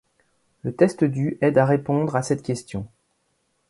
Le 0.63 0.75
test 0.75 1.03
du 1.03 1.37
aide 1.41 1.59
à 1.59 1.65
répondre 1.67 2.15
à 2.15 2.23
cette 2.23 2.41
question. 2.41 2.87